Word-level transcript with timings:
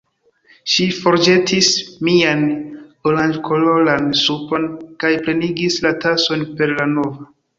Ŝi 0.75 0.85
forĵetis 1.01 1.67
mian 2.07 2.41
oranĝkoloran 3.11 4.09
supon 4.23 4.67
kaj 5.05 5.13
plenigis 5.27 5.77
la 5.87 5.95
tason 6.07 6.49
per 6.61 6.77
la 6.81 6.91
nova. 6.99 7.31